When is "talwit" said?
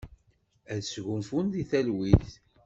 1.69-2.29